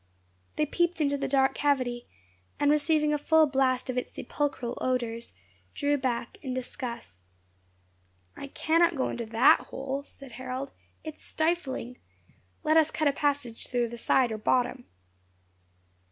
They 0.55 0.65
peeped 0.65 0.99
into 0.99 1.15
the 1.15 1.27
dark 1.27 1.53
cavity, 1.53 2.07
and 2.59 2.71
receiving 2.71 3.13
a 3.13 3.19
full 3.19 3.45
blast 3.45 3.87
of 3.87 3.99
its 3.99 4.09
sepulchral 4.09 4.75
odours, 4.81 5.31
drew 5.75 5.95
back 5.95 6.39
in 6.41 6.55
disgust. 6.55 7.25
"I 8.35 8.47
cannot 8.47 8.95
go 8.95 9.09
into 9.09 9.27
that 9.27 9.59
hole," 9.67 10.01
said 10.03 10.31
Harold, 10.31 10.71
"it 11.03 11.17
is 11.17 11.21
stifling. 11.21 11.99
Let 12.63 12.77
us 12.77 12.89
cut 12.89 13.09
a 13.09 13.13
passage 13.13 13.67
through 13.67 13.89
the 13.89 13.97
side 13.99 14.31
or 14.31 14.39
bottom." 14.39 14.85